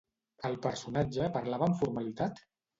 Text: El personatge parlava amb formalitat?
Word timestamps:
El 0.49 0.57
personatge 0.63 1.29
parlava 1.37 1.71
amb 1.71 1.81
formalitat? 1.85 2.47